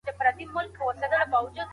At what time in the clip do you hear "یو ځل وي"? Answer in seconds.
0.79-1.61